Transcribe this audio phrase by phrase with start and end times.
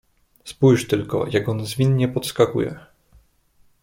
[0.45, 2.79] "Spójrz tylko, jak on zwinnie podskakuje."